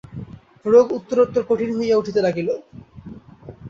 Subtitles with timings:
[0.65, 2.49] রোগ উত্তরোত্তর কঠিন হইয়া উঠিতে লাগিল।